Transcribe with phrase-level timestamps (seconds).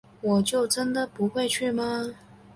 [0.21, 2.15] 我就真的不会去吗